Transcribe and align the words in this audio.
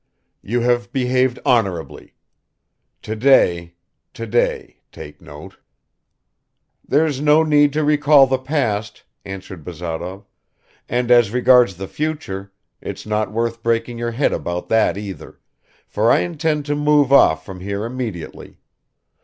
You 0.41 0.61
have 0.61 0.91
behaved 0.91 1.37
honorably... 1.45 2.15
today, 3.03 3.75
today 4.15 4.77
take 4.91 5.21
note." 5.21 5.57
"There's 6.83 7.21
no 7.21 7.43
need 7.43 7.71
to 7.73 7.83
recall 7.83 8.25
the 8.25 8.39
past," 8.39 9.03
answered 9.25 9.63
Bazarov, 9.63 10.25
"and 10.89 11.11
as 11.11 11.29
regards 11.29 11.77
the 11.77 11.87
future, 11.87 12.51
it's 12.81 13.05
not 13.05 13.31
worth 13.31 13.61
breaking 13.61 13.99
your 13.99 14.09
head 14.09 14.33
about 14.33 14.69
that 14.69 14.97
either, 14.97 15.39
for 15.85 16.11
I 16.11 16.21
intend 16.21 16.65
to 16.65 16.75
move 16.75 17.13
off 17.13 17.45
from 17.45 17.59
here 17.59 17.85
immediately. 17.85 18.57